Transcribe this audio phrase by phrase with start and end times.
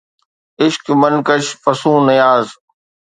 [0.61, 2.45] عشق من ڪُش فصون نياز